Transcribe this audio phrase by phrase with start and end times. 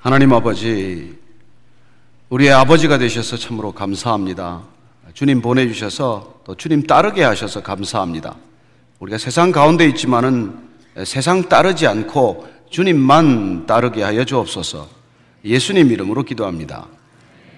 [0.00, 1.14] 하나님 아버지,
[2.30, 4.62] 우리의 아버지가 되셔서 참으로 감사합니다.
[5.12, 8.34] 주님 보내주셔서 또 주님 따르게 하셔서 감사합니다.
[8.98, 10.58] 우리가 세상 가운데 있지만은
[11.04, 14.88] 세상 따르지 않고 주님만 따르게 하여 주옵소서
[15.44, 16.86] 예수님 이름으로 기도합니다.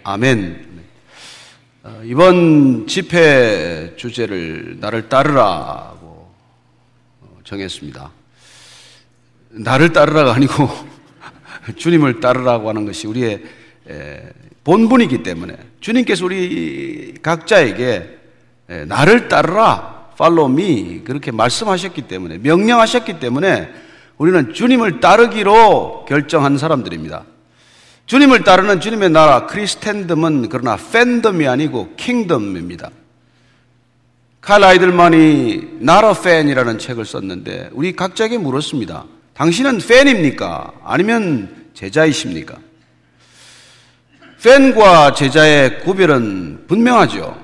[0.03, 0.83] 아멘.
[1.85, 6.29] 어, 이번 집회 주제를 나를 따르라고
[7.45, 8.11] 정했습니다.
[9.51, 10.92] 나를 따르라가 아니고
[11.77, 13.43] 주님을 따르라고 하는 것이 우리의
[14.65, 18.19] 본분이기 때문에 주님께서 우리 각자에게
[18.87, 23.71] 나를 따르라, follow me 그렇게 말씀하셨기 때문에 명령하셨기 때문에
[24.19, 27.25] 우리는 주님을 따르기로 결정한 사람들입니다.
[28.07, 32.91] 주님을 따르는 주님의 나라 크리스텐덤은 그러나 팬덤이 아니고 킹덤입니다.
[34.41, 39.05] 칼 아이들만이 나라 팬이라는 책을 썼는데 우리 각자에게 물었습니다.
[39.35, 40.73] 당신은 팬입니까?
[40.85, 42.57] 아니면 제자이십니까?
[44.43, 47.41] 팬과 제자의 구별은 분명하죠.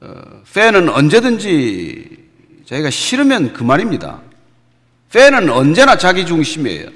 [0.00, 0.14] 어,
[0.52, 2.24] 팬은 언제든지
[2.66, 4.20] 자기가 싫으면 그만입니다.
[5.12, 6.88] 팬은 언제나 자기 중심이에요.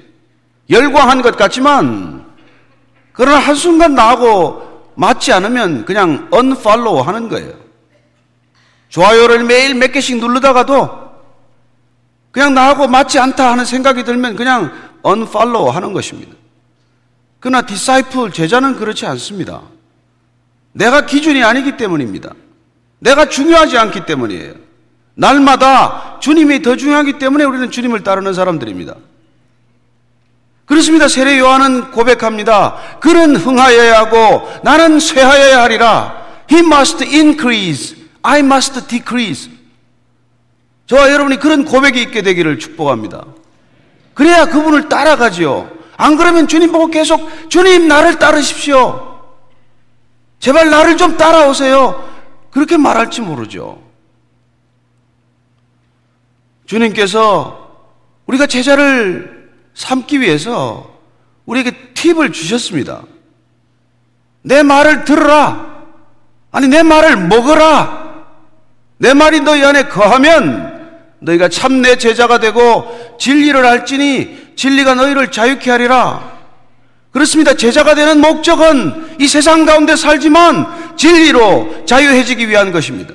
[0.69, 2.25] 열광한 것 같지만,
[3.11, 7.53] 그러나 한순간 나하고 맞지 않으면 그냥 unfollow 하는 거예요.
[8.89, 11.09] 좋아요를 매일 몇 개씩 누르다가도
[12.31, 16.33] 그냥 나하고 맞지 않다 하는 생각이 들면 그냥 unfollow 하는 것입니다.
[17.39, 19.61] 그러나 disciple 제자는 그렇지 않습니다.
[20.73, 22.33] 내가 기준이 아니기 때문입니다.
[22.99, 24.53] 내가 중요하지 않기 때문이에요.
[25.15, 28.95] 날마다 주님이 더 중요하기 때문에 우리는 주님을 따르는 사람들입니다.
[30.65, 31.07] 그렇습니다.
[31.07, 32.99] 세례 요한은 고백합니다.
[32.99, 36.25] 그는 흥하여야 하고 나는 쇠하여야 하리라.
[36.51, 37.97] He must increase.
[38.21, 39.51] I must decrease.
[40.85, 43.25] 저와 여러분이 그런 고백이 있게 되기를 축복합니다.
[44.19, 45.71] 그래야 그분을 따라가지요.
[45.95, 49.17] 안 그러면 주님 보고 계속 주님 나를 따르십시오.
[50.41, 52.05] 제발 나를 좀 따라오세요.
[52.51, 53.81] 그렇게 말할지 모르죠.
[56.65, 57.77] 주님께서
[58.25, 60.99] 우리가 제자를 삼기 위해서
[61.45, 63.03] 우리에게 팁을 주셨습니다.
[64.41, 65.85] 내 말을 들으라.
[66.51, 68.25] 아니, 내 말을 먹어라.
[68.97, 70.78] 내 말이 너희 안에 거하면
[71.19, 76.39] 너희가 참 내 제자가 되고 진리를 알지니 진리가 너희를 자유케 하리라.
[77.11, 77.53] 그렇습니다.
[77.55, 83.13] 제자가 되는 목적은 이 세상 가운데 살지만 진리로 자유해지기 위한 것입니다.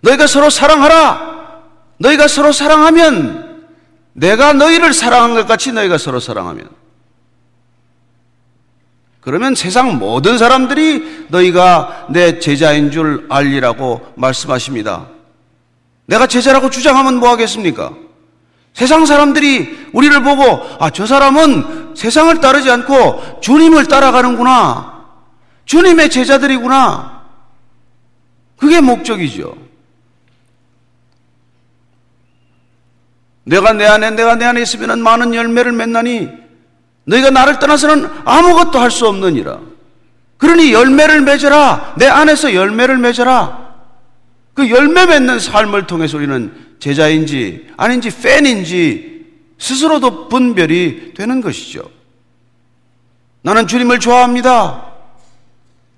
[0.00, 1.36] 너희가 서로 사랑하라.
[1.98, 3.66] 너희가 서로 사랑하면
[4.12, 6.68] 내가 너희를 사랑한 것 같이 너희가 서로 사랑하면
[9.26, 15.08] 그러면 세상 모든 사람들이 너희가 내 제자인 줄 알리라고 말씀하십니다.
[16.04, 17.92] 내가 제자라고 주장하면 뭐 하겠습니까?
[18.72, 25.06] 세상 사람들이 우리를 보고, 아, 저 사람은 세상을 따르지 않고 주님을 따라가는구나.
[25.64, 27.24] 주님의 제자들이구나.
[28.56, 29.56] 그게 목적이죠.
[33.42, 36.45] 내가 내 안에, 내가 내 안에 있으면 많은 열매를 맺나니
[37.06, 39.60] 너희가 나를 떠나서는 아무것도 할 수 없느니라.
[40.38, 41.94] 그러니 열매를 맺어라.
[41.98, 43.66] 내 안에서 열매를 맺어라.
[44.54, 49.24] 그 열매 맺는 삶을 통해서 우리는 제자인지 아닌지 팬인지
[49.58, 51.82] 스스로도 분별이 되는 것이죠.
[53.42, 54.92] 나는 주님을 좋아합니다.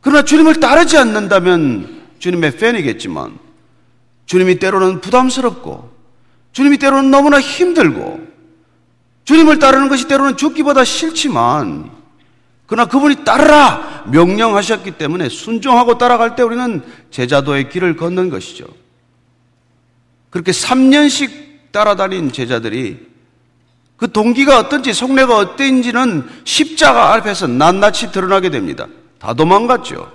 [0.01, 3.39] 그러나 주님을 따르지 않는다면 주님의 팬이겠지만
[4.27, 5.91] 주님이 때로는 부담스럽고
[6.53, 8.21] 주님이 때로는 너무나 힘들고
[9.29, 11.91] 주님을 따르는 것이 때로는 죽기보다 싫지만
[12.65, 18.65] 그러나 그분이 따르라 명령하셨기 때문에 순종하고 따라갈 때 우리는 제자도의 길을 걷는 것이죠.
[20.31, 23.07] 그렇게 3년씩 따라다닌 제자들이
[23.99, 28.87] 그 동기가 어떤지 속내가 어땠는지는 십자가 앞에서 낱낱이 드러나게 됩니다.
[29.19, 30.11] 다 도망갔죠.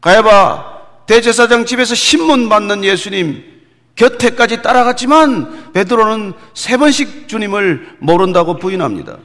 [0.00, 3.53] 가야바 대제사장 집에서 신문 받는 예수님
[3.96, 9.18] 곁에까지 따라갔지만 베드로는 세 번씩 주님을 모른다고 부인합니다.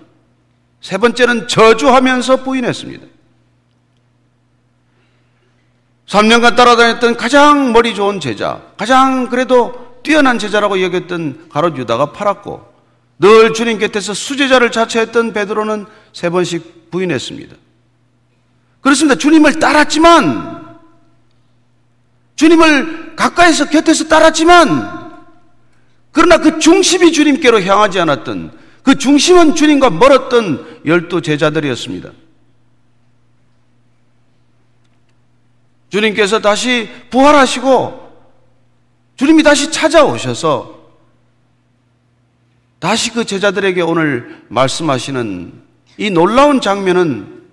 [0.81, 3.05] 세 번째는 저주하면서 부인했습니다.
[6.07, 12.67] 3년간 따라다녔던 가장 머리 좋은 제자, 가장 그래도 뛰어난 제자라고 여겼던 가롯 유다가 팔았고,
[13.19, 17.55] 늘 주님 곁에서 수제자를 자처했던 베드로는 세 번씩 부인했습니다.
[18.81, 19.15] 그렇습니다.
[19.15, 20.58] 주님을 따랐지만,
[22.39, 25.11] 주님을 가까이서 곁에서 따랐지만,
[26.13, 32.11] 그러나 그 중심이 주님께로 향하지 않았던 그 중심은 주님과 멀었던 열두 제자들이었습니다.
[35.89, 38.09] 주님께서 다시 부활하시고
[39.17, 40.79] 주님이 다시 찾아오셔서
[42.79, 45.61] 다시 그 제자들에게 오늘 말씀하시는
[45.97, 47.43] 이 놀라운 장면은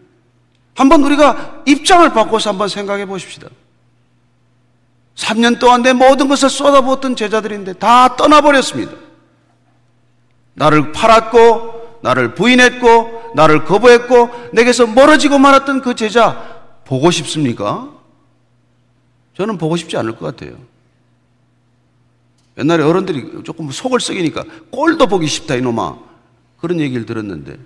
[0.76, 3.48] 한번 우리가 입장을 바꿔서 한번 생각해 보십시다.
[5.16, 8.92] 3년 동안 내 모든 것을 쏟아부었던 제자들인데 다 떠나버렸습니다.
[10.54, 17.90] 나를 팔았고, 나를 부인했고, 나를 거부했고, 내게서 멀어지고 말았던 그 제자, 보고 싶습니까?
[19.34, 20.56] 저는 보고 싶지 않을 것 같아요.
[22.58, 25.98] 옛날에 어른들이 조금 속을 썩이니까 꼴도 보기 쉽다 이놈아
[26.58, 27.58] 그런 얘기를 들었는데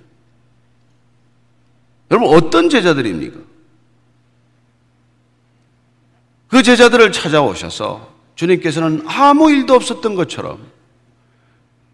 [2.11, 3.39] 여러분 어떤 제자들입니까?
[6.51, 10.59] 그 제자들을 찾아오셔서 주님께서는 아무 일도 없었던 것처럼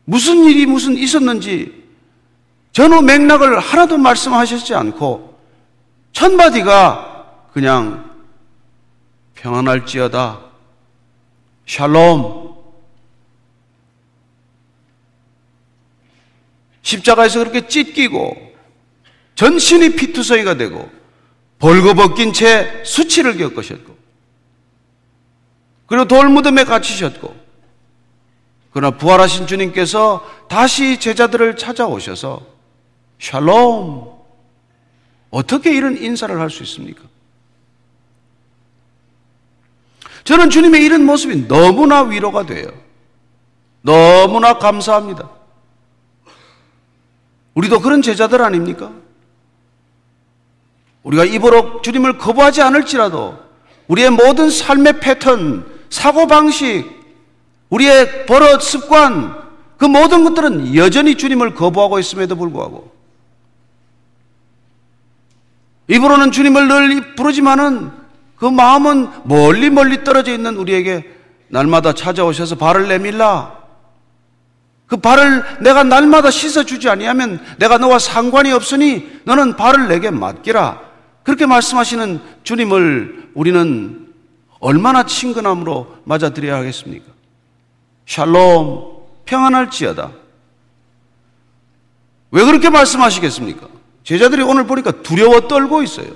[0.05, 1.85] 무슨 일이 무슨 있었는지
[2.73, 5.38] 전후 맥락을 하나도 말씀하셨지 않고
[6.12, 8.11] 첫마디가 그냥
[9.35, 10.41] 평안할지어다.
[11.67, 12.55] 샬롬.
[16.82, 18.55] 십자가에서 그렇게 찢기고
[19.35, 20.91] 전신이 피투성이가 되고
[21.59, 23.95] 벌거벗긴 채 수치를 겪으셨고
[25.87, 27.35] 그리고 돌무덤에 갇히셨고
[28.73, 32.43] 그러나 부활하신 주님께서 다시 제자들을 찾아오셔서
[33.19, 34.11] 샬롬
[35.31, 37.03] 어떻게 이런 인사를 할 수 있습니까?
[40.25, 42.69] 저는 주님의 이런 모습이 너무나 위로가 돼요.
[43.83, 45.31] 너무나 감사합니다.
[47.55, 48.93] 우리도 그런 제자들 아닙니까?
[51.05, 53.38] 우리가 입으로 주님을 거부하지 않을지라도
[53.87, 55.65] 우리의 모든 삶의 패턴,
[55.96, 56.84] 사고방식,
[57.70, 59.34] 우리의 버릇, 습관,
[59.78, 62.93] 그 모든 것들은 여전히 주님을 거부하고 있음에도 불구하고
[65.88, 67.90] 입으로는 주님을 늘 부르지만은
[68.37, 71.04] 그 마음은 멀리 멀리 떨어져 있는 우리에게
[71.48, 73.56] 날마다 찾아오셔서 발을 내밀라.
[74.87, 80.81] 그 발을 내가 날마다 씻어주지 아니하면 내가 너와 상관이 없으니 너는 발을 내게 맡기라.
[81.22, 84.06] 그렇게 말씀하시는 주님을 우리는
[84.66, 87.04] 얼마나 친근함으로 맞아들여야 하겠습니까?
[88.04, 90.10] 샬롬, 평안할지어다.
[92.32, 93.68] 왜 그렇게 말씀하시겠습니까?
[94.02, 96.08] 제자들이 오늘 보니까 두려워 떨고 있어요.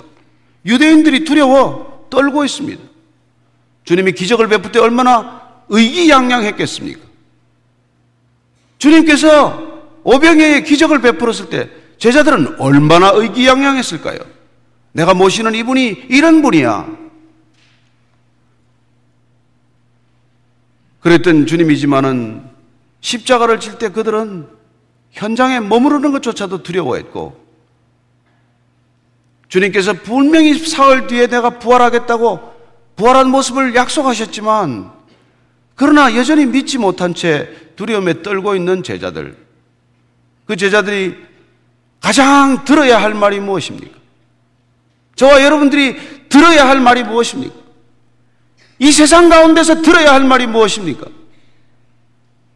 [0.65, 2.83] 유대인들이 두려워 떨고 있습니다.
[3.85, 6.99] 주님이 기적을 베풀 때 얼마나 의기양양했겠습니까?
[8.79, 11.69] 주님께서 오병이의 기적을 베풀었을 때
[11.99, 14.19] 제자들은 얼마나 의기양양했을까요?
[14.91, 17.00] 내가 모시는 이분이 이런 분이야.
[21.01, 22.43] 그랬던 주님이지만은
[23.01, 24.47] 십자가를 질때 그들은
[25.11, 27.39] 현장에 머무르는 것조차도 두려워했고
[29.49, 32.51] 주님께서 분명히 사흘 뒤에 내가 부활하겠다고
[32.95, 34.91] 부활한 모습을 약속하셨지만
[35.75, 39.35] 그러나 여전히 믿지 못한 채 두려움에 떨고 있는 제자들.
[40.45, 41.17] 그 제자들이
[41.99, 43.97] 가장 들어야 할 말이 무엇입니까?
[45.15, 47.60] 저와 여러분들이 들어야 할 말이 무엇입니까?
[48.81, 51.05] 이 세상 가운데서 들어야 할 말이 무엇입니까?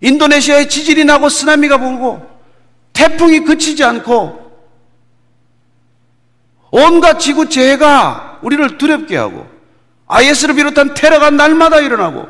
[0.02, 2.20] 인도네시아에 지진이 나고 쓰나미가 불고
[2.94, 4.44] 태풍이 그치지 않고
[6.72, 9.48] 온갖 지구 재해가 우리를 두렵게 하고
[10.08, 12.28] IS를 비롯한 테러가 날마다 일어나고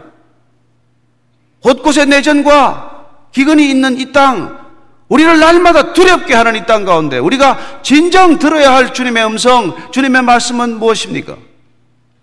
[1.62, 4.59] 곳곳에 내전과 기근이 있는 이 땅,
[5.07, 10.79] 우리를 날마다 두렵게 하는 이 땅 가운데 우리가 진정 들어야 할 주님의 음성, 주님의 말씀은
[10.79, 11.38] 무엇입니까?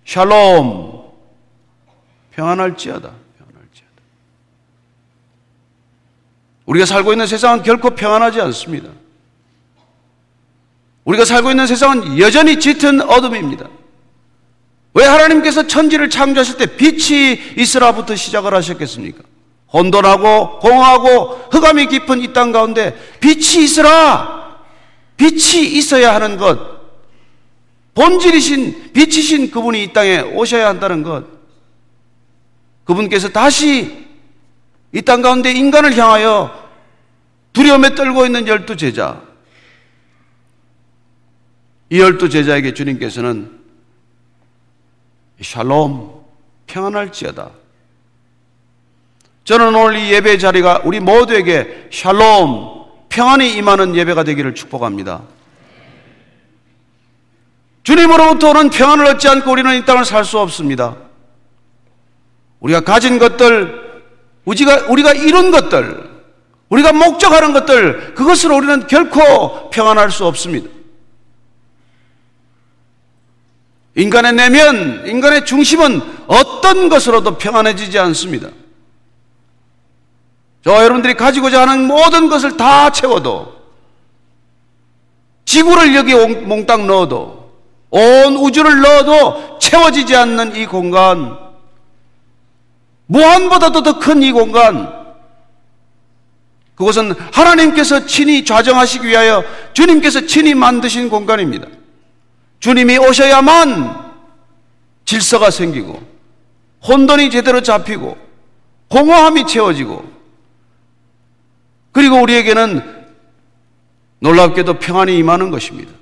[0.05, 1.02] 샬롬,
[2.35, 3.01] 평안할지어다.
[3.39, 3.93] 평안할지어다.
[6.67, 8.89] 우리가 살고 있는 세상은 결코 평안하지 않습니다.
[11.05, 13.69] 우리가 살고 있는 세상은 여전히 짙은 어둠입니다.
[14.95, 19.23] 왜 하나님께서 천지를 창조하실 때 빛이 있으라부터 시작을 하셨겠습니까?
[19.73, 24.59] 혼돈하고 공허하고 흑암이 깊은 이 땅 가운데 빛이 있으라.
[25.17, 26.59] 빛이 있어야 하는 것.
[27.95, 31.25] 본질이신 빛이신 그분이 이 땅에 오셔야 한다는 것.
[32.85, 34.07] 그분께서 다시
[34.93, 36.69] 이 땅 가운데 인간을 향하여
[37.53, 39.23] 두려움에 떨고 있는 열두 제자.
[41.91, 43.61] 이 열두 제자에게 주님께서는
[45.41, 46.23] 샬롬
[46.67, 47.51] 평안할지어다.
[49.45, 55.23] 저는 오늘 이 예배 자리가 우리 모두에게 샬롬, 평안이 임하는 예배가 되기를 축복합니다.
[57.83, 60.97] 주님으로부터 오는 평안을 얻지 않고 우리는 이 땅을 살 수 없습니다.
[62.63, 64.03] 우리가 가진 것들,
[64.45, 66.11] 우리가, 우리가 이룬 것들,
[66.69, 70.71] 우리가 목적하는 것들, 그것으로 우리는 결코 평안할 수 없습니다.
[73.95, 78.49] 인간의 내면, 인간의 중심은 어떤 것으로도 평안해지지 않습니다.
[80.65, 83.61] 저 여러분들이 가지고자 하는 모든 것을 다 채워도
[85.45, 87.51] 지구를 여기 몽땅 넣어도
[87.91, 91.37] 온 우주를 넣어도 채워지지 않는 이 공간
[93.13, 95.03] 무한보다도 더 큰 이 공간
[96.75, 101.69] 그것은 하나님께서 친히 좌정하시기 위하여 주님께서 친히 만드신 공간입니다.
[102.61, 104.13] 주님이 오셔야만
[105.05, 106.03] 질서가 생기고
[106.89, 108.17] 혼돈이 제대로 잡히고
[108.89, 110.11] 공허함이 채워지고
[111.93, 113.05] 그리고 우리에게는
[114.21, 115.93] 놀랍게도 평안이 임하는 것입니다.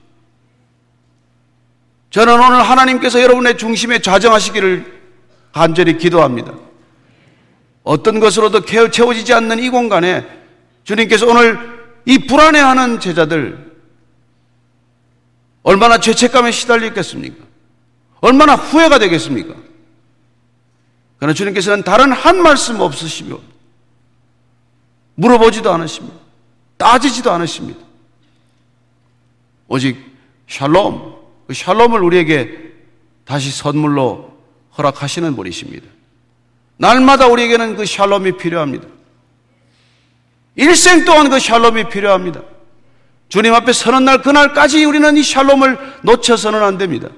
[2.11, 5.01] 저는 오늘 하나님께서 여러분의 중심에 좌정하시기를
[5.53, 6.70] 간절히 기도합니다.
[7.83, 10.27] 어떤 것으로도 채워지지 않는 이 공간에
[10.85, 11.59] 주님께서 오늘
[12.05, 13.71] 이 불안해하는 제자들
[15.63, 17.45] 얼마나 죄책감에 시달리겠습니까?
[18.21, 19.55] 얼마나 후회가 되겠습니까?
[21.19, 23.39] 그러나 주님께서는 다른 한 말씀 없으시며
[25.17, 26.17] 물어보지도 않으십니다.
[26.79, 27.79] 따지지도 않으십니다.
[29.69, 29.99] 오직
[30.49, 31.15] 샬롬,
[31.47, 32.73] 그 샬롬을 우리에게
[33.25, 34.35] 다시 선물로
[34.79, 35.87] 허락하시는 분이십니다.
[36.81, 38.89] 날마다 우리에게는 그 샬롬이 필요합니다.
[40.57, 42.41] 일생 동안 그 샬롬이 필요합니다.
[43.29, 47.09] 주님 앞에 서는 날 그날까지 우리는 이 샬롬을 놓쳐서는 안 됩니다.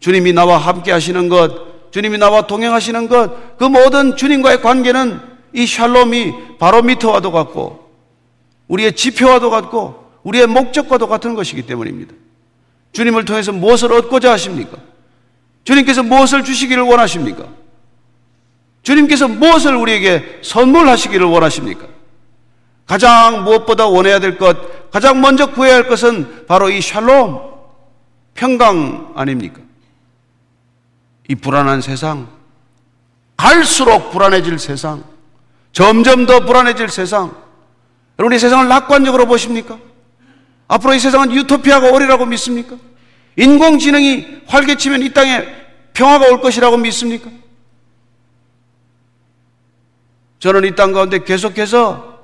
[0.00, 5.20] 주님이 나와 함께 하시는 것, 주님이 나와 동행하시는 것, 그 모든 주님과의 관계는
[5.52, 7.90] 이 샬롬이 바로미터와도 같고,
[8.68, 12.14] 우리의 지표와도 같고, 우리의 목적과도 같은 것이기 때문입니다.
[12.92, 14.78] 주님을 통해서 무엇을 얻고자 하십니까?
[15.64, 17.62] 주님께서 무엇을 주시기를 원하십니까?
[18.82, 21.86] 주님께서 무엇을 우리에게 선물하시기를 원하십니까?
[22.86, 27.40] 가장 무엇보다 원해야 될 것, 가장 먼저 구해야 할 것은 바로 이 샬롬,
[28.34, 29.60] 평강 아닙니까?
[31.28, 32.28] 이 불안한 세상,
[33.36, 35.04] 갈수록 불안해질 세상,
[35.72, 37.34] 점점 더 불안해질 세상,
[38.18, 39.78] 여러분 이 세상을 낙관적으로 보십니까?
[40.68, 42.76] 앞으로 이 세상은 유토피아가 오리라고 믿습니까?
[43.36, 45.46] 인공지능이 활개치면 이 땅에
[45.94, 47.30] 평화가 올 것이라고 믿습니까?
[50.42, 52.18] 저는 이 땅 가운데 계속해서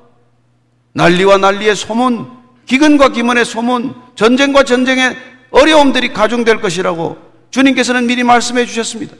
[0.94, 2.26] 난리와 난리의 소문,
[2.66, 5.16] 기근과 기문의 소문, 전쟁과 전쟁의
[5.50, 7.16] 어려움들이 가중될 것이라고
[7.52, 9.14] 주님께서는 미리 말씀해 주셨습니다.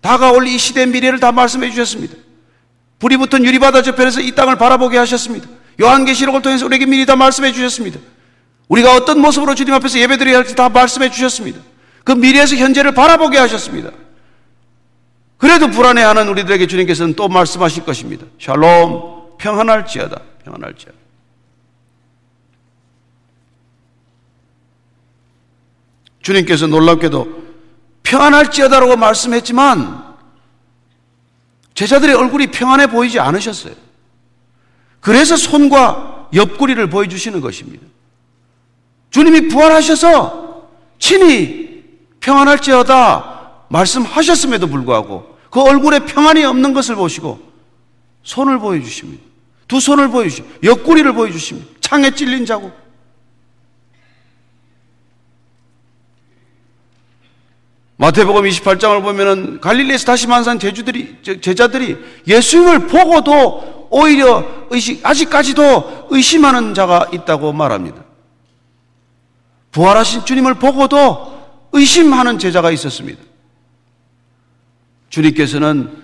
[0.00, 2.16] 다가올 이 시대의 미래를 다 말씀해 주셨습니다.
[2.98, 5.46] 불이 붙은 유리바다 저편에서 이 땅을 바라보게 하셨습니다.
[5.80, 8.00] 요한계시록을 통해서 우리에게 미리 다 말씀해 주셨습니다.
[8.66, 11.60] 우리가 어떤 모습으로 주님 앞에서 예배드려야 할지 다 말씀해 주셨습니다.
[12.02, 13.90] 그 미래에서 현재를 바라보게 하셨습니다.
[15.42, 18.24] 그래도 불안해하는 우리들에게 주님께서는 또 말씀하실 것입니다.
[18.38, 20.20] 샬롬, 평안할지어다.
[20.44, 20.96] 평안할지어다.
[26.22, 27.42] 주님께서 놀랍게도
[28.04, 30.14] 평안할지어다라고 말씀했지만
[31.74, 33.74] 제자들의 얼굴이 평안해 보이지 않으셨어요.
[35.00, 37.84] 그래서 손과 옆구리를 보여주시는 것입니다.
[39.10, 40.68] 주님이 부활하셔서
[41.00, 41.82] 친히
[42.20, 47.38] 평안할지어다 말씀하셨음에도 불구하고 그 얼굴에 평안이 없는 것을 보시고
[48.22, 49.22] 손을 보여주십니다.
[49.68, 50.56] 두 손을 보여주십니다.
[50.62, 51.68] 옆구리를 보여주십니다.
[51.78, 52.72] 창에 찔린 자국.
[57.98, 67.10] 마태복음 28장을 보면은 갈릴리에서 다시 만산 제주들이 제자들이 예수님을 보고도 오히려 의식 아직까지도 의심하는 자가
[67.12, 68.02] 있다고 말합니다.
[69.70, 73.31] 부활하신 주님을 보고도 의심하는 제자가 있었습니다.
[75.12, 76.02] 주님께서는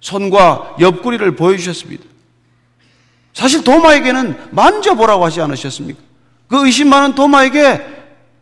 [0.00, 2.04] 손과 옆구리를 보여주셨습니다.
[3.34, 6.00] 사실 도마에게는 만져보라고 하지 않으셨습니까?
[6.48, 7.84] 그 의심 많은 도마에게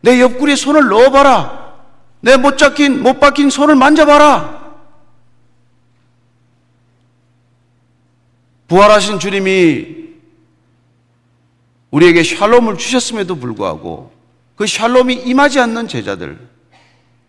[0.01, 1.75] 내 옆구리에 손을 넣어봐라.
[2.21, 4.75] 내 못 잡힌, 못 박힌 손을 만져봐라.
[8.67, 9.97] 부활하신 주님이
[11.89, 14.11] 우리에게 샬롬을 주셨음에도 불구하고
[14.55, 16.37] 그 샬롬이 임하지 않는 제자들,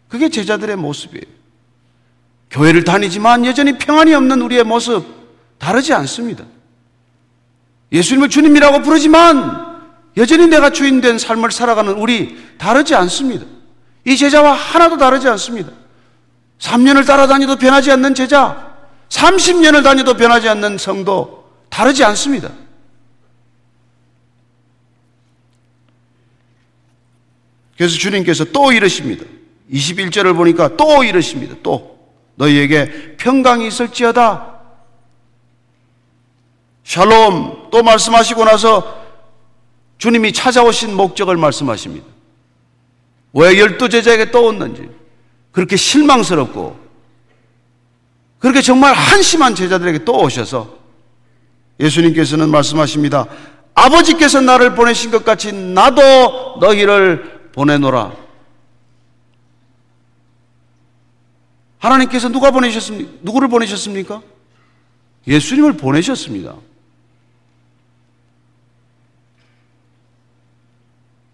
[0.09, 1.39] 그게 제자들의 모습이에요.
[2.51, 5.05] 교회를 다니지만 여전히 평안이 없는 우리의 모습
[5.59, 6.45] 다르지 않습니다.
[7.93, 9.67] 예수님을 주님이라고 부르지만
[10.17, 13.45] 여전히 내가 주인된 삶을 살아가는 우리 다르지 않습니다.
[14.05, 15.71] 이 제자와 하나도 다르지 않습니다.
[16.59, 18.77] 3년을 따라다녀도 변하지 않는 제자,
[19.11, 22.51] 30년을 다녀도 변하지 않는 성도 다르지 않습니다.
[27.77, 29.25] 그래서 주님께서 또 이러십니다.
[29.71, 31.55] 21절을 보니까 또 이러십니다.
[31.63, 31.98] 또.
[32.39, 34.55] 너희에게 평강이 있을지어다.
[36.85, 38.97] 샬롬 또 말씀하시고 나서
[39.99, 42.07] 주님이 찾아오신 목적을 말씀하십니다.
[43.35, 44.89] 왜 열두 제자에게 또 왔는지
[45.53, 46.79] 그렇게 실망스럽고
[48.39, 50.79] 그렇게 정말 한심한 제자들에게 또 오셔서
[51.81, 53.27] 예수님께서는 말씀하십니다.
[53.75, 58.28] 아버지께서 나를 보내신 것 같이 나도 너희를 보내노라.
[61.79, 63.13] 하나님께서 누가 보내셨습니까?
[63.23, 64.23] 누구를 보내셨습니까?
[65.27, 66.55] 예수님을 보내셨습니다.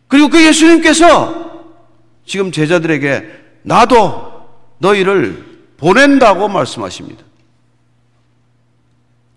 [0.09, 1.65] 그리고 그 예수님께서
[2.27, 3.25] 지금 제자들에게
[3.63, 4.33] 나도
[4.79, 5.45] 너희를
[5.77, 7.25] 보낸다고 말씀하십니다.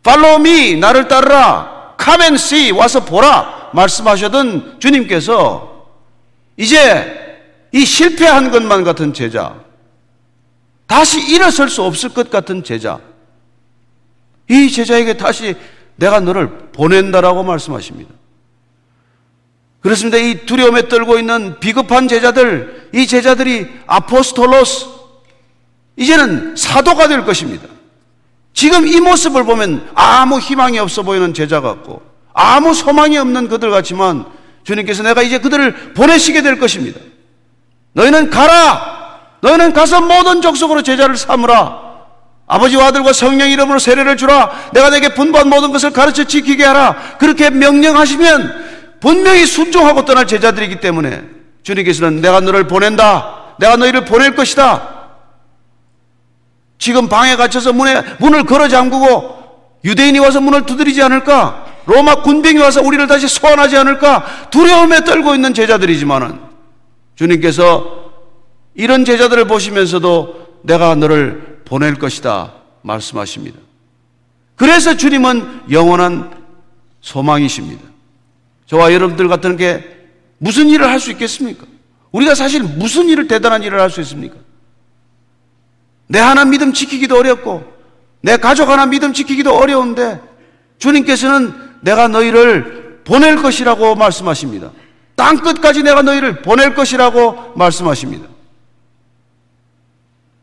[0.05, 1.95] Follow me, 나를 따르라.
[2.35, 3.71] See, 와서 보라.
[3.73, 5.87] 말씀하셨던 주님께서
[6.55, 9.59] 이제 이 실패한 것만 같은 제자,
[10.87, 12.99] 다시 일어설 수 없을 것 같은 제자,
[14.49, 15.55] 이 제자에게 다시
[15.97, 18.13] 내가 너를 보낸다라고 말씀하십니다.
[19.81, 20.17] 그렇습니다.
[20.17, 24.85] 이 두려움에 떨고 있는 비겁한 제자들, 이 제자들이 아포스톨로스,
[25.97, 27.67] 이제는 사도가 될 것입니다.
[28.53, 32.01] 지금 이 모습을 보면 아무 희망이 없어 보이는 제자 같고,
[32.33, 34.25] 아무 소망이 없는 그들 같지만,
[34.63, 36.99] 주님께서 내가 이제 그들을 보내시게 될 것입니다.
[37.93, 38.96] 너희는 가라!
[39.41, 41.87] 너희는 가서 모든 족속으로 제자를 삼으라!
[42.47, 44.51] 아버지와 아들과 성령 이름으로 세례를 주라!
[44.73, 46.95] 내가 내게 분부한 모든 것을 가르쳐 지키게 하라!
[47.19, 48.67] 그렇게 명령하시면
[48.99, 51.23] 분명히 순종하고 떠날 제자들이기 때문에
[51.63, 53.55] 주님께서는 내가 너를 보낸다.
[53.59, 54.95] 내가 너희를 보낼 것이다.
[56.79, 59.37] 지금 방에 갇혀서 문에, 문을 걸어 잠그고
[59.83, 61.65] 유대인이 와서 문을 두드리지 않을까?
[61.85, 64.25] 로마 군병이 와서 우리를 다시 소환하지 않을까?
[64.49, 66.39] 두려움에 떨고 있는 제자들이지만은
[67.15, 68.06] 주님께서
[68.77, 72.53] 이런 제자들을 보시면서도 내가 너를 보낼 것이다
[72.83, 73.59] 말씀하십니다.
[74.55, 76.31] 그래서 주님은 영원한
[77.01, 77.83] 소망이십니다.
[78.67, 79.83] 저와 여러분들 같은 게
[80.37, 81.65] 무슨 일을 할 수 있겠습니까?
[82.11, 84.35] 우리가 사실 무슨 일을 대단한 일을 할 수 있습니까?
[86.07, 87.63] 내 하나 믿음 지키기도 어렵고
[88.21, 90.21] 내 가족 하나 믿음 지키기도 어려운데
[90.77, 94.71] 주님께서는 내가 너희를 보낼 것이라고 말씀하십니다.
[95.15, 98.36] 땅 끝까지 내가 너희를 보낼 것이라고 말씀하십니다.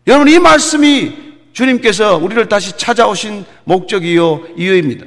[0.06, 1.16] 여러분 이 말씀이
[1.52, 5.06] 주님께서 우리를 다시 찾아오신 목적이요 이유입니다.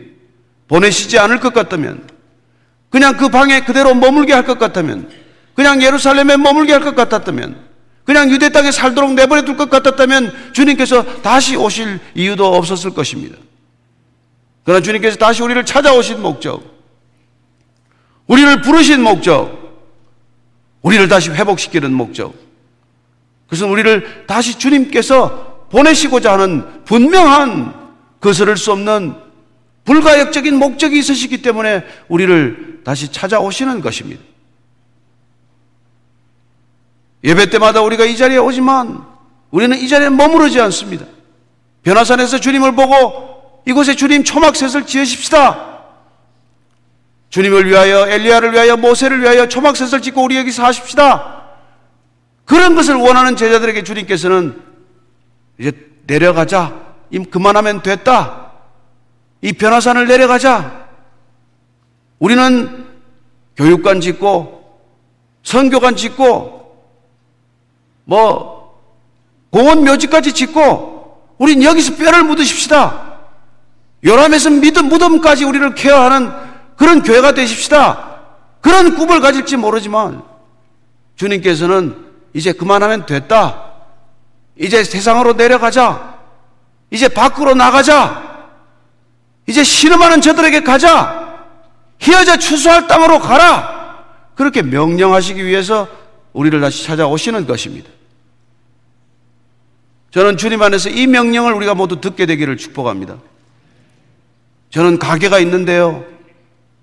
[0.68, 2.08] 보내시지 않을 것 같다면
[2.90, 5.10] 그냥 그 방에 그대로 머물게 할 것 같다면,
[5.54, 7.68] 그냥 예루살렘에 머물게 할 것 같았다면,
[8.06, 13.36] 그냥 유대 땅에 살도록 내버려 둘 것 같았다면 주님께서 다시 오실 이유도 없었을 것입니다.
[14.64, 16.64] 그러나 주님께서 다시 우리를 찾아오신 목적,
[18.28, 19.52] 우리를 부르신 목적,
[20.82, 22.34] 우리를 다시 회복시키는 목적,
[23.48, 27.74] 그것은 우리를 다시 주님께서 보내시고자 하는 분명한
[28.20, 29.16] 거스를 수 없는
[29.86, 34.22] 불가역적인 목적이 있으시기 때문에 우리를 다시 찾아오시는 것입니다.
[37.24, 39.04] 예배 때마다 우리가 이 자리에 오지만
[39.52, 41.06] 우리는 이 자리에 머무르지 않습니다.
[41.84, 45.80] 변화산에서 주님을 보고 이곳에 주님 초막셋을 지으십시다.
[47.30, 51.37] 주님을 위하여 엘리야를 위하여 모세를 위하여 초막셋을 짓고 우리 여기서 하십시다.
[52.48, 54.60] 그런 것을 원하는 제자들에게 주님께서는
[55.60, 55.74] 이제
[56.08, 56.88] 내려가자.
[57.30, 58.54] 그만하면 됐다.
[59.42, 60.88] 이 변화산을 내려가자.
[62.20, 62.88] 우리는
[63.58, 64.80] 교육관 짓고
[65.44, 66.88] 선교관 짓고
[68.06, 68.82] 뭐
[69.50, 73.18] 공원 묘지까지 짓고 우린 여기서 뼈를 묻으십시다.
[74.06, 76.32] 요람에서 믿음 무덤까지 우리를 케어하는
[76.78, 78.22] 그런 교회가 되십시다.
[78.62, 80.24] 그런 꿈을 가질지 모르지만
[81.18, 82.07] 주님께서는
[82.38, 83.74] 이제 그만하면 됐다.
[84.58, 86.20] 이제 세상으로 내려가자.
[86.92, 88.52] 이제 밖으로 나가자.
[89.48, 91.48] 이제 신음하는 저들에게 가자.
[91.98, 94.06] 희어져 추수할 땅으로 가라.
[94.36, 95.88] 그렇게 명령하시기 위해서
[96.34, 97.90] 우리를 다시 찾아오시는 것입니다.
[100.12, 103.18] 저는 주님 안에서 이 명령을 우리가 모두 듣게 되기를 축복합니다.
[104.70, 106.06] 저는 가게가 있는데요.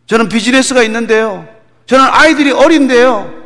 [0.06, 1.46] 저는 비즈니스가 있는데요.
[1.86, 3.43] 저는 아이들이 어린데요.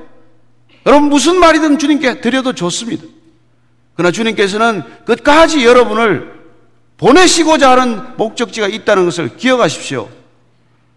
[0.88, 3.04] 여러분 무슨 말이든 주님께 드려도 좋습니다.
[3.94, 6.32] 그러나 주님께서는 끝까지 여러분을
[6.96, 10.08] 보내시고자 하는 목적지가 있다는 것을 기억하십시오.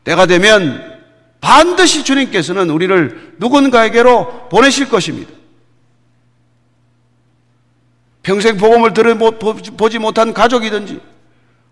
[0.06, 1.02] 때가 되면
[1.42, 5.30] 반드시 주님께서는 우리를 누군가에게로 보내실 것입니다.
[8.24, 11.02] 평생 복음을 들어보지 못한 가족이든지,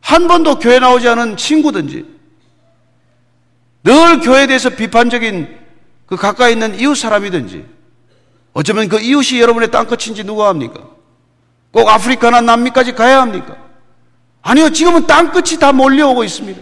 [0.01, 2.05] 한 번도 교회 나오지 않은 친구든지,
[3.85, 5.57] 늘 교회에 대해서 비판적인
[6.05, 7.78] 그 가까이 있는 이웃 사람이든지,
[8.53, 10.81] 어쩌면 그 이웃이 여러분의 땅끝인지 누가 합니까?
[11.71, 13.55] 꼭 아프리카나 남미까지 가야 합니까?
[14.41, 16.59] 아니요, 지금은 땅끝이 다 몰려오고 있습니다.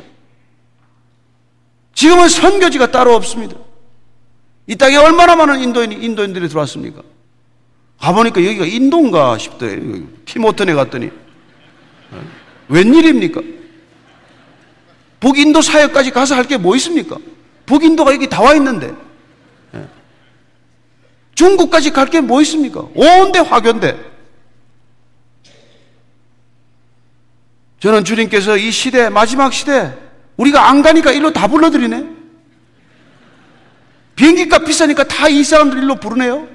[1.93, 3.55] 지금은 선교지가 따로 없습니다.
[4.67, 7.01] 이 땅에 얼마나 많은 인도인, 인도인들이 들어왔습니까?
[7.99, 10.03] 가보니까 여기가 인도인가 싶더래요.
[10.25, 11.09] 티모튼에 갔더니.
[12.69, 13.41] 웬일입니까?
[15.19, 17.17] 북인도 사역까지 가서 할 게 뭐 있습니까?
[17.65, 18.93] 북인도가 여기 다 와 있는데.
[21.37, 21.43] 예.
[21.43, 22.81] 중국까지 갈 게 뭐 있습니까?
[22.95, 23.95] 온데 화교인데.
[27.79, 29.93] 저는 주님께서 이 시대, 마지막 시대,
[30.37, 32.09] 우리가 안 가니까 일로 다 불러드리네?
[34.15, 36.47] 비행기값 비싸니까 다 이 사람들 일로 부르네요?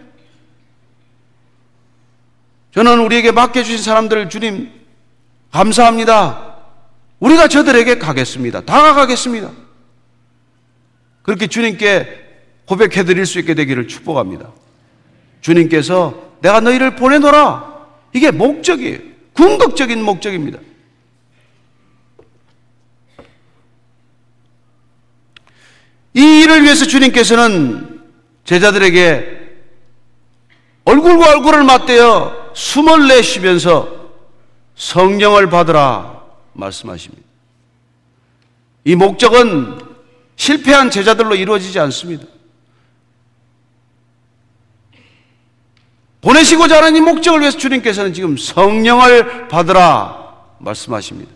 [2.75, 4.71] 저는 우리에게 맡겨주신 사람들 주님
[5.53, 6.57] 감사합니다.
[7.21, 8.63] 우리가 저들에게 가겠습니다.
[8.63, 9.51] 다가가겠습니다.
[11.23, 12.21] 그렇게 주님께
[12.67, 14.51] 고백해 드릴 수 있게 되기를 축복합니다.
[15.43, 17.73] 주님께서 내가 너희를 보내노라.
[18.15, 18.99] 이게 목적이에요.
[19.35, 20.59] 궁극적인 목적입니다.
[26.15, 28.03] 이 일을 위해서 주님께서는
[28.45, 29.41] 제자들에게
[30.85, 34.11] 얼굴과 얼굴을 맞대어 숨을 내쉬면서
[34.77, 37.23] 성령을 받으라 말씀하십니다.
[38.85, 39.81] 이 목적은
[40.37, 42.27] 실패한 제자들로 이루어지지 않습니다.
[46.23, 51.31] 보내시고자 하는 이 목적을 위해서 주님께서는 지금 성령을 받으라 말씀하십니다.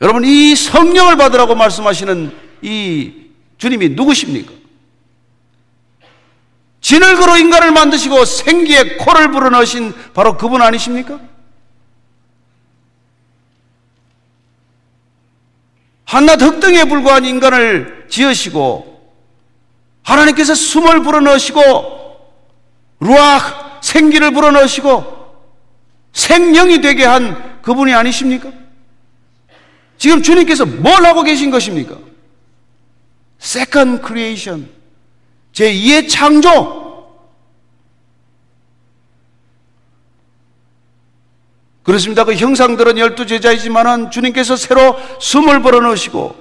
[0.00, 3.12] 여러분, 이 성령을 받으라고 말씀하시는 이
[3.58, 4.52] 주님이 누구십니까?
[6.80, 11.20] 진흙으로 인간을 만드시고 생기에 코를 불어넣으신 바로 그분 아니십니까?
[16.06, 19.12] 한낱 흙등에 불과한 인간을 지으시고
[20.02, 22.03] 하나님께서 숨을 불어넣으시고
[23.00, 25.14] 루아 생기를 불어넣으시고
[26.12, 28.50] 생명이 되게 한 그분이 아니십니까?
[29.98, 31.96] 지금 주님께서 뭘 하고 계신 것입니까?
[33.40, 34.68] Second creation.
[35.52, 36.84] 제2의 창조.
[41.82, 42.24] 그렇습니다.
[42.24, 46.34] 그 형상들은 열두 제자이지만은 주님께서 새로 숨을 불어넣으시고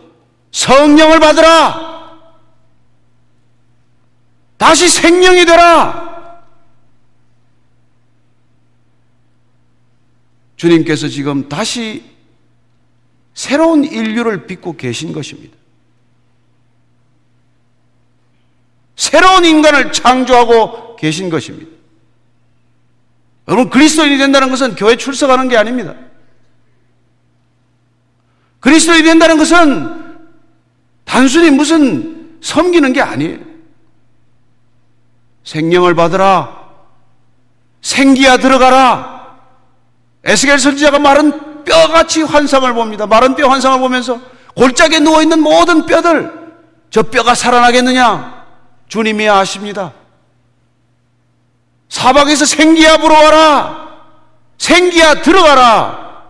[0.51, 1.93] 성령을 받으라.
[4.57, 6.02] 다시 생명이 되라.
[10.63, 12.05] 주님께서 지금 다시
[13.33, 15.57] 새로운 인류를 빚고 계신 것입니다.
[18.95, 21.69] 새로운 인간을 창조하고 계신 것입니다.
[23.49, 25.95] 여러분, 그리스도인이 된다는 것은 교회 출석하는 게 아닙니다.
[28.61, 30.17] 그리스도인이 된다는 것은
[31.03, 33.39] 단순히 무슨 섬기는 게 아니에요.
[35.43, 36.71] 생명을 받으라.
[37.81, 39.12] 생기야 들어가라.
[40.23, 43.05] 에스겔 선지자가 말은 뼈같이 환상을 봅니다.
[43.05, 44.19] 마른 뼈 환상을 보면서
[44.55, 46.31] 골짜기에 누워있는 모든 뼈들,
[46.89, 48.45] 저 뼈가 살아나겠느냐?
[48.87, 49.93] 주님이 아십니다.
[51.89, 53.83] 사방에서 생기야 불어와라.
[54.57, 56.23] 생기야 들어가라.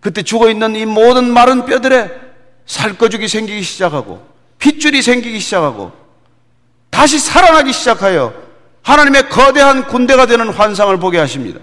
[0.00, 2.10] 그때 죽어있는 이 모든 마른 뼈들에
[2.66, 4.26] 살꺼죽이 생기기 시작하고
[4.58, 5.92] 핏줄이 생기기 시작하고
[6.90, 8.32] 다시 살아나기 시작하여
[8.82, 11.60] 하나님의 거대한 군대가 되는 환상을 보게 하십니다.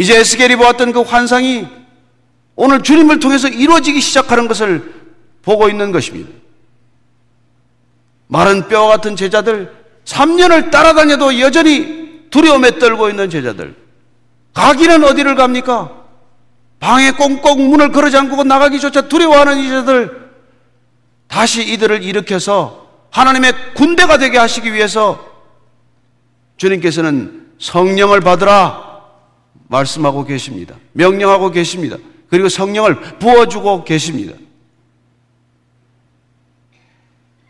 [0.00, 1.68] 이제 에스겔이 보았던 그 환상이
[2.56, 4.94] 오늘 주님을 통해서 이루어지기 시작하는 것을
[5.42, 6.30] 보고 있는 것입니다.
[8.26, 9.70] 마른 뼈와 같은 제자들,
[10.06, 13.74] 3년을 따라다녀도 여전히 두려움에 떨고 있는 제자들.
[14.54, 15.92] 가기는 어디를 갑니까?
[16.78, 20.30] 방에 꽁꽁 문을 걸어 잠그고 나가기조차 두려워하는 이자들
[21.28, 25.28] 다시 이들을 일으켜서 하나님의 군대가 되게 하시기 위해서
[26.56, 28.89] 주님께서는 성령을 받으라
[29.70, 30.74] 말씀하고 계십니다.
[30.92, 31.96] 명령하고 계십니다.
[32.28, 34.34] 그리고 성령을 부어주고 계십니다.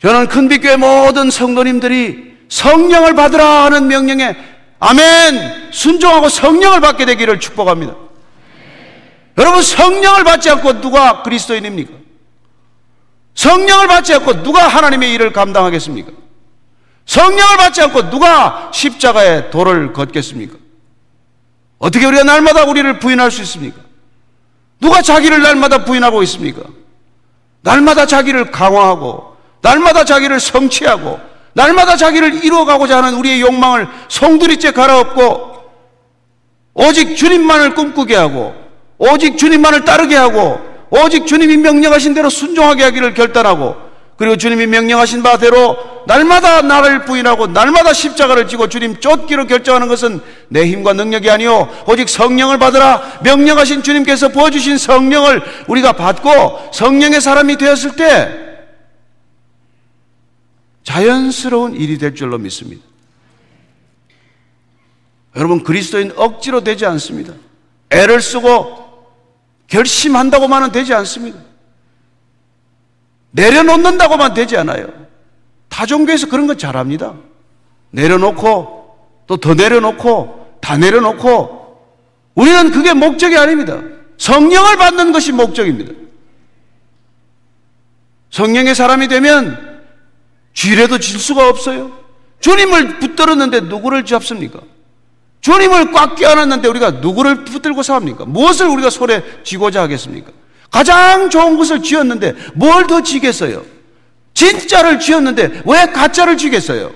[0.00, 4.36] 저는 큰빛교회 모든 성도님들이 성령을 받으라 하는 명령에
[4.78, 5.72] 아멘!
[5.72, 7.94] 순종하고 성령을 받게 되기를 축복합니다.
[9.36, 11.92] 여러분, 성령을 받지 않고 누가 그리스도인입니까?
[13.34, 16.12] 성령을 받지 않고 누가 하나님의 일을 감당하겠습니까?
[17.04, 20.56] 성령을 받지 않고 누가 십자가의 도를 걷겠습니까?
[21.80, 23.80] 어떻게 우리가 날마다 우리를 부인할 수 있습니까?
[24.80, 26.62] 누가 자기를 날마다 부인하고 있습니까?
[27.62, 31.18] 날마다 자기를 강화하고, 날마다 자기를 성취하고,
[31.54, 35.50] 날마다 자기를 이루어가고자 하는 우리의 욕망을 송두리째 갈아엎고,
[36.74, 38.54] 오직 주님만을 꿈꾸게 하고,
[38.98, 43.74] 오직 주님만을 따르게 하고, 오직 주님이 명령하신 대로 순종하게 하기를 결단하고,
[44.20, 50.66] 그리고 주님이 명령하신 바대로 날마다 나를 부인하고 날마다 십자가를 지고 주님 쫓기로 결정하는 것은 내
[50.66, 57.96] 힘과 능력이 아니요 오직 성령을 받으라 명령하신 주님께서 부어주신 성령을 우리가 받고 성령의 사람이 되었을
[57.96, 58.66] 때
[60.84, 62.84] 자연스러운 일이 될 줄로 믿습니다.
[65.34, 67.32] 여러분 그리스도인 억지로 되지 않습니다.
[67.88, 69.06] 애를 쓰고
[69.68, 71.38] 결심한다고만은 되지 않습니다.
[73.32, 74.88] 내려놓는다고만 되지 않아요.
[75.68, 77.14] 타종교에서 그런 건 잘합니다.
[77.90, 78.80] 내려놓고
[79.26, 81.60] 또 더 내려놓고 다 내려놓고
[82.34, 83.80] 우리는 그게 목적이 아닙니다.
[84.18, 85.92] 성령을 받는 것이 목적입니다.
[88.30, 89.80] 성령의 사람이 되면
[90.54, 91.92] 쥐래도 질 수가 없어요.
[92.40, 94.60] 주님을 붙들었는데 누구를 잡습니까?
[95.40, 98.24] 주님을 꽉 껴안았는데 우리가 누구를 붙들고 삽니까?
[98.26, 100.32] 무엇을 우리가 손에 쥐고자 하겠습니까?
[100.70, 103.64] 가장 좋은 것을 쥐었는데 뭘더 쥐겠어요?
[104.34, 106.94] 진짜를 쥐었는데 왜 가짜를 쥐겠어요?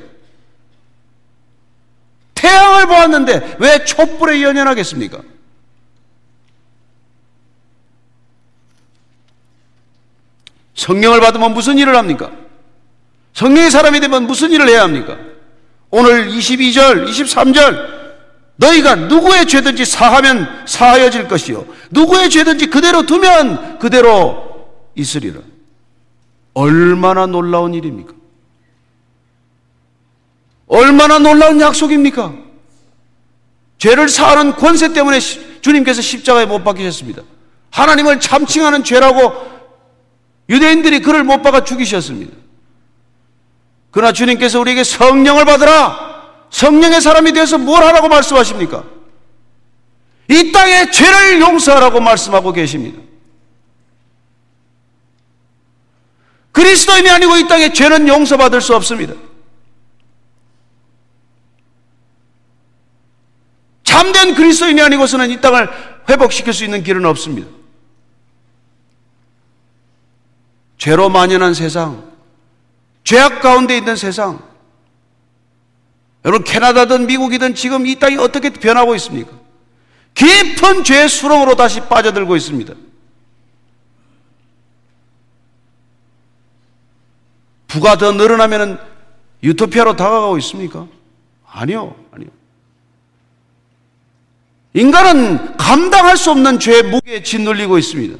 [2.34, 5.20] 태양을 보았는데 왜 촛불에 연연하겠습니까?
[10.74, 12.30] 성령을 받으면 무슨 일을 합니까?
[13.32, 15.18] 성령의 사람이 되면 무슨 일을 해야 합니까?
[15.90, 17.93] 오늘 22절, 23절,
[18.56, 21.66] 너희가 누구의 죄든지 사하면 사하여질 것이요.
[21.90, 25.40] 누구의 죄든지 그대로 두면 그대로 있으리라.
[26.54, 28.12] 얼마나 놀라운 일입니까?
[30.66, 32.32] 얼마나 놀라운 약속입니까?
[33.78, 35.18] 죄를 사하는 권세 때문에
[35.60, 37.22] 주님께서 십자가에 못 박히셨습니다.
[37.70, 39.32] 하나님을 참칭하는 죄라고
[40.48, 42.36] 유대인들이 그를 못 박아 죽이셨습니다.
[43.90, 46.13] 그러나 주님께서 우리에게 성령을 받으라!
[46.54, 48.84] 성령의 사람이 되어서 뭘 하라고 말씀하십니까?
[50.28, 53.02] 이 땅의 죄를 용서하라고 말씀하고 계십니다.
[56.52, 59.14] 그리스도인이 아니고 이 땅의 죄는 용서받을 수 없습니다.
[63.82, 65.68] 참된 그리스도인이 아니고서는 이 땅을
[66.08, 67.48] 회복시킬 수 있는 길은 없습니다.
[70.78, 72.12] 죄로 만연한 세상,
[73.02, 74.53] 죄악 가운데 있는 세상,
[76.24, 79.30] 여러분 캐나다든 미국이든 지금 이 땅이 어떻게 변하고 있습니까?
[80.14, 82.74] 깊은 죄의 수렁으로 다시 빠져들고 있습니다.
[87.66, 88.80] 부가 더 늘어나면
[89.42, 90.86] 유토피아로 다가가고 있습니까?
[91.46, 92.28] 아니요, 아니요.
[94.72, 98.16] 인간은 감당할 수 없는 죄의 무게에 짓눌리고 있습니다.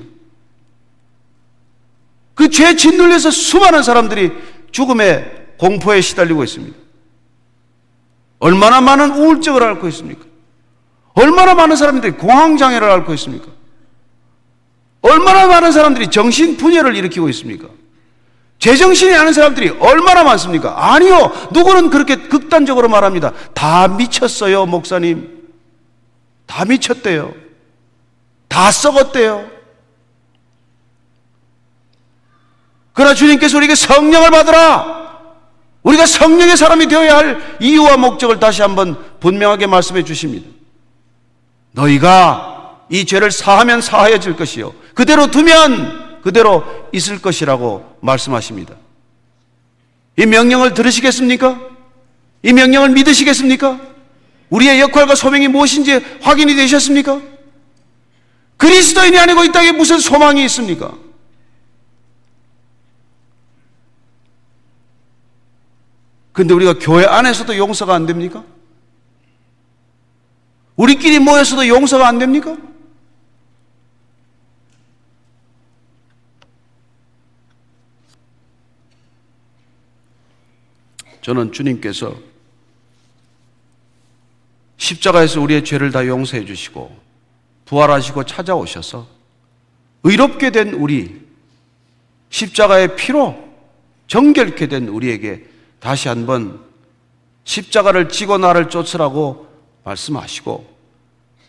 [2.35, 4.33] 그 죄에 짓눌려서 수많은 사람들이
[4.73, 6.84] 죽음의 공포에 시달리고 있습니다.
[8.45, 10.23] 얼마나 많은 우울증을 앓고 있습니까?
[11.15, 13.47] 얼마나 많은 사람들이 공황장애를 앓고 있습니까?
[15.01, 17.69] 얼마나 많은 사람들이 정신분열을 일으키고 있습니까?
[18.59, 20.93] 제정신이 아닌 사람들이 얼마나 많습니까?
[20.93, 21.33] 아니요.
[21.53, 23.33] 누구는 그렇게 극단적으로 말합니다.
[23.55, 25.49] 다 미쳤어요, 목사님.
[26.45, 27.33] 다 미쳤대요.
[28.49, 29.49] 다 썩었대요.
[32.93, 35.04] 그러나 주님께서 우리에게 성령을 받으라.
[35.85, 40.49] 우리가 성령의 사람이 되어야 할 이유와 목적을 다시 한번 분명하게 말씀해 주십니다.
[41.73, 44.75] 너희가 이 죄를 사하면 사하여질 것이요.
[44.95, 48.75] 그대로 두면 그대로 있을 것이라고 말씀하십니다.
[50.17, 51.61] 이 명령을 들으시겠습니까?
[52.43, 53.79] 이 명령을 믿으시겠습니까?
[54.49, 57.21] 우리의 역할과 소명이 무엇인지 확인이 되셨습니까?
[58.57, 60.93] 그리스도인이 아니고 이 땅에 무슨 소망이 있습니까?
[66.35, 68.45] 근데 우리가 교회 안에서도 용서가 안 됩니까?
[70.75, 72.57] 우리끼리 모여서도 용서가 안 됩니까?
[81.23, 82.17] 저는 주님께서
[84.77, 86.95] 십자가에서 우리의 죄를 다 용서해 주시고
[87.65, 89.07] 부활하시고 찾아오셔서
[90.03, 91.23] 의롭게 된 우리
[92.31, 93.39] 십자가의 피로
[94.09, 95.54] 정결케 된 우리에게
[95.85, 96.61] 다시 한번
[97.45, 99.47] 십자가를 지고 나를 쫓으라고
[99.85, 100.75] 말씀하시고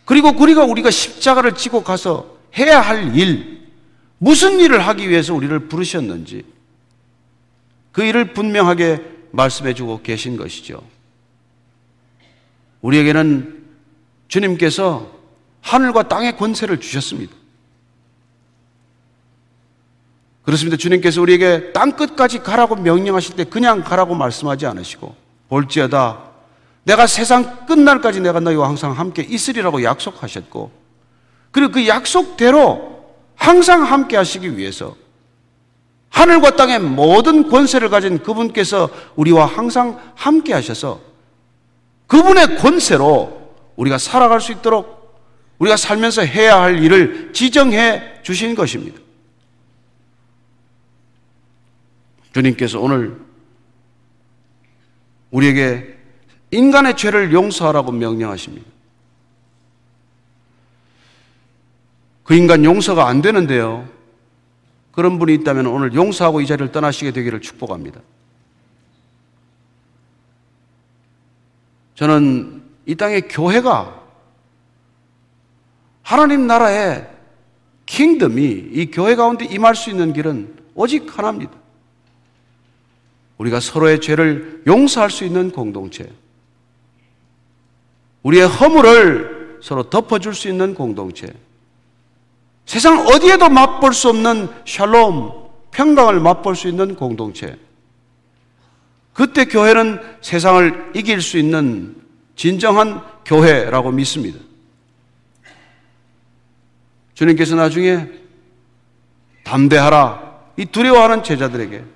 [0.04, 3.66] 그리고 우리가 우리가 십자가를 지고 가서 해야 할 일,
[4.18, 6.44] 무슨 일을 하기 위해서 우리를 부르셨는지
[7.92, 10.82] 그 일을 분명하게 말씀해 주고 계신 것이죠.
[12.82, 13.64] 우리에게는
[14.28, 15.18] 주님께서
[15.62, 17.34] 하늘과 땅의 권세를 주셨습니다.
[20.46, 20.76] 그렇습니다.
[20.76, 25.12] 주님께서 우리에게 땅 끝까지 가라고 명령하실 때 그냥 가라고 말씀하지 않으시고
[25.48, 26.22] 볼지어다
[26.84, 30.70] 내가 세상 끝날까지 내가 너희와 항상 함께 있으리라고 약속하셨고
[31.50, 33.04] 그리고 그 약속대로
[33.34, 34.94] 항상 함께 하시기 위해서
[36.10, 41.00] 하늘과 땅의 모든 권세를 가진 그분께서 우리와 항상 함께 하셔서
[42.06, 45.18] 그분의 권세로 우리가 살아갈 수 있도록
[45.58, 49.05] 우리가 살면서 해야 할 일을 지정해 주신 것입니다.
[52.36, 53.18] 주님께서 오늘
[55.30, 55.96] 우리에게
[56.50, 58.66] 인간의 죄를 용서하라고 명령하십니다.
[62.24, 63.88] 그 인간 용서가 안 되는데요.
[64.92, 68.00] 그런 분이 있다면 오늘 용서하고 이 자리를 떠나시게 되기를 축복합니다.
[71.94, 74.02] 저는 이 땅의 교회가
[76.02, 77.10] 하나님 나라의
[77.86, 81.65] 킹덤이 이 교회 가운데 임할 수 있는 길은 오직 하나입니다.
[83.38, 86.10] 우리가 서로의 죄를 용서할 수 있는 공동체.
[88.22, 91.28] 우리의 허물을 서로 덮어줄 수 있는 공동체.
[92.64, 95.30] 세상 어디에도 맛볼 수 없는 샬롬,
[95.70, 97.56] 평강을 맛볼 수 있는 공동체.
[99.12, 101.96] 그때 교회는 세상을 이길 수 있는
[102.34, 104.38] 진정한 교회라고 믿습니다.
[107.14, 108.08] 주님께서 나중에
[109.44, 110.26] 담대하라.
[110.58, 111.95] 이 두려워하는 제자들에게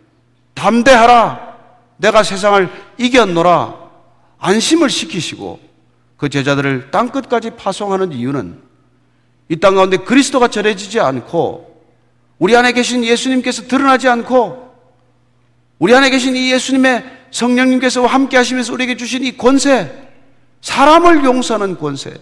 [0.60, 1.56] 담대하라.
[1.96, 2.68] 내가 세상을
[2.98, 3.74] 이겼노라.
[4.38, 5.58] 안심을 시키시고
[6.18, 8.60] 그 제자들을 땅 끝까지 파송하는 이유는
[9.48, 11.82] 이 땅 가운데 그리스도가 전해지지 않고
[12.38, 14.70] 우리 안에 계신 예수님께서 드러나지 않고
[15.78, 19.90] 우리 안에 계신 이 예수님의 성령님께서 함께 하시면서 우리에게 주신 이 권세,
[20.60, 22.14] 사람을 용서하는 권세,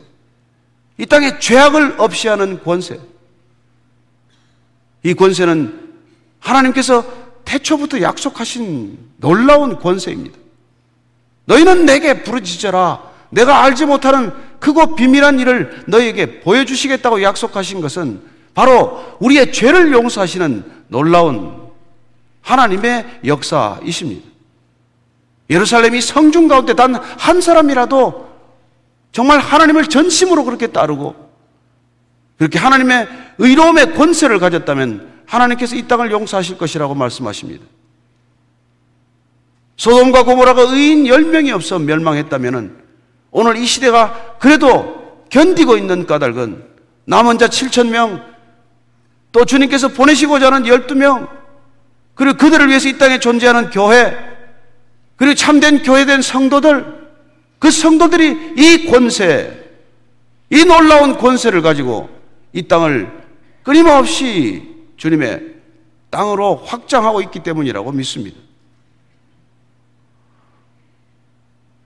[0.96, 2.98] 이 땅에 죄악을 없이 하는 권세.
[5.02, 5.94] 이 권세는
[6.40, 7.04] 하나님께서
[7.48, 10.36] 태초부터 약속하신 놀라운 권세입니다.
[11.46, 13.02] 너희는 내게 부르짖어라.
[13.30, 18.20] 내가 알지 못하는 크고 비밀한 일을 너희에게 보여주시겠다고 약속하신 것은
[18.54, 21.68] 바로 우리의 죄를 용서하시는 놀라운
[22.42, 24.28] 하나님의 역사이십니다.
[25.48, 28.28] 예루살렘이 성중 가운데 단 한 사람이라도
[29.12, 31.14] 정말 하나님을 전심으로 그렇게 따르고
[32.36, 33.08] 그렇게 하나님의
[33.38, 37.64] 의로움의 권세를 가졌다면 하나님께서 이 땅을 용서하실 것이라고 말씀하십니다.
[39.76, 42.82] 소돔과 고모라가 의인 10명이 없어 멸망했다면
[43.30, 46.64] 오늘 이 시대가 그래도 견디고 있는 까닭은
[47.04, 48.24] 남은 자 7천명
[49.30, 51.28] 또 주님께서 보내시고자 하는 12명
[52.14, 54.16] 그리고 그들을 위해서 이 땅에 존재하는 교회
[55.16, 56.98] 그리고 참된 교회된 성도들
[57.58, 59.52] 그 성도들이 이 권세,
[60.50, 62.08] 이 놀라운 권세를 가지고
[62.52, 63.10] 이 땅을
[63.62, 65.54] 끊임없이 주님의
[66.10, 68.38] 땅으로 확장하고 있기 때문이라고 믿습니다.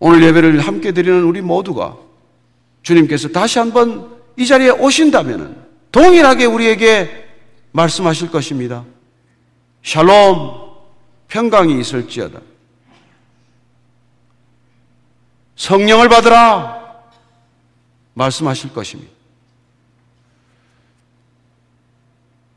[0.00, 1.96] 오늘 예배를 함께 드리는 우리 모두가
[2.82, 7.28] 주님께서 다시 한번 이 자리에 오신다면 동일하게 우리에게
[7.70, 8.84] 말씀하실 것입니다.
[9.84, 10.72] 샬롬,
[11.28, 12.40] 평강이 있을지어다.
[15.56, 16.82] 성령을 받으라
[18.14, 19.21] 말씀하실 것입니다.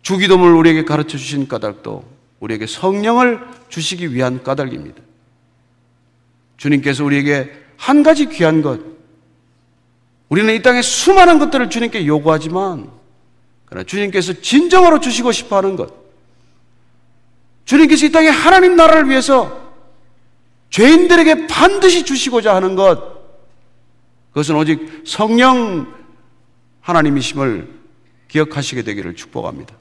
[0.06, 2.06] 주기도문을 우리에게 가르쳐 주신 까닭도
[2.40, 3.40] 우리에게 성령을
[3.70, 5.02] 주시기 위한 까닭입니다.
[6.58, 8.80] 주님께서 우리에게 한 가지 귀한 것,
[10.30, 12.92] 우리는 이 땅에 수많은 것들을 주님께 요구하지만,
[13.66, 15.92] 그러나 주님께서 진정으로 주시고 싶어 하는 것,
[17.66, 19.74] 주님께서 이 땅에 하나님 나라를 위해서
[20.70, 23.02] 죄인들에게 반드시 주시고자 하는 것,
[24.30, 25.92] 그것은 오직 성령
[26.82, 27.74] 하나님이심을
[28.28, 29.76] 기억하시게 되기를 축복합니다.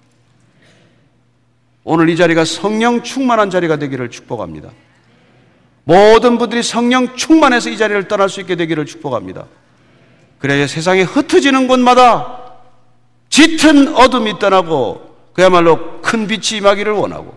[1.85, 4.71] 오늘 이 자리가 성령 충만한 자리가 되기를 축복합니다.
[5.85, 9.45] 모든 분들이 성령 충만해서 이 자리를 떠날 수 있게 되기를 축복합니다.
[10.39, 12.41] 그래야 세상에 흩어지는 곳마다
[13.29, 17.37] 짙은 어둠이 떠나고 그야말로 큰 빛이 임하기를 원하고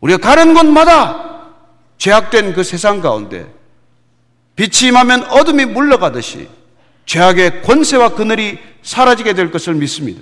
[0.00, 1.50] 우리가 가는 곳마다
[1.98, 3.46] 죄악된 그 세상 가운데
[4.56, 6.48] 빛이 임하면 어둠이 물러가듯이
[7.06, 10.20] 죄악의 권세와 그늘이 사라지게 될 것을 믿습니다.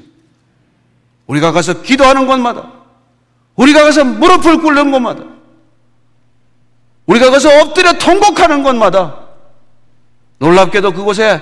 [1.26, 2.70] 우리가 가서 기도하는 곳마다,
[3.56, 5.24] 우리가 가서 무릎을 꿇는 곳마다,
[7.06, 9.20] 우리가 가서 엎드려 통곡하는 곳마다
[10.38, 11.40] 놀랍게도 그곳에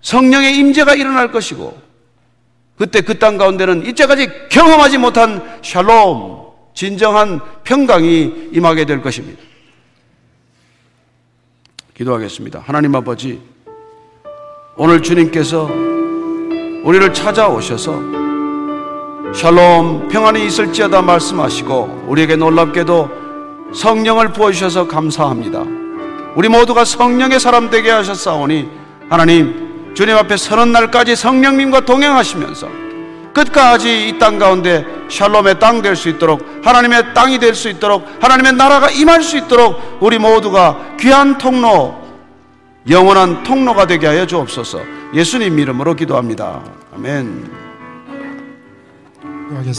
[0.00, 1.80] 성령의 임재가 일어날 것이고
[2.76, 6.42] 그때 그 땅 가운데는 이제까지 경험하지 못한 샬롬,
[6.74, 9.40] 진정한 평강이 임하게 될 것입니다.
[11.94, 12.60] 기도하겠습니다.
[12.64, 13.40] 하나님 아버지,
[14.76, 15.70] 오늘 주님께서
[16.82, 18.21] 우리를 찾아오셔서
[19.34, 23.10] 샬롬 평안이 있을지어다 말씀하시고 우리에게 놀랍게도
[23.74, 25.62] 성령을 부어주셔서 감사합니다.
[26.34, 28.68] 우리 모두가 성령의 사람 되게 하셨사오니
[29.08, 32.68] 하나님 주님 앞에 서는 날까지 성령님과 동행하시면서
[33.32, 38.52] 끝까지 이 땅 가운데 샬롬의 땅 될 수 있도록 하나님의 땅이 될 수 있도록 하나님의
[38.54, 41.96] 나라가 임할 수 있도록 우리 모두가 귀한 통로
[42.90, 44.80] 영원한 통로가 되게 하여 주옵소서.
[45.14, 46.60] 예수님 이름으로 기도합니다.
[46.94, 47.71] 아멘
[49.52, 49.66] I guess